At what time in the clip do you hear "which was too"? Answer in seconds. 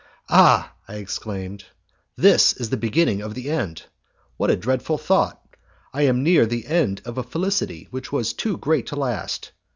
7.91-8.57